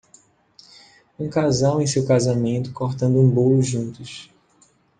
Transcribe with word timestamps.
Um 1.19 1.29
casal 1.29 1.79
em 1.79 1.85
seu 1.85 2.03
casamento 2.07 2.73
cortando 2.73 3.19
um 3.19 3.29
bolo 3.29 3.61
juntos. 3.61 4.31